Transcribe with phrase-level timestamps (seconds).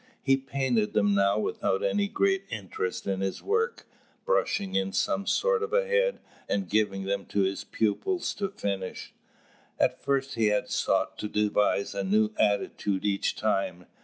[0.23, 3.85] He painted them now without any great interest in his work,
[4.25, 9.13] brushing in some sort of a head, and giving them to his pupil's to finish.
[9.79, 13.85] At first he had sought to devise a new attitude each time.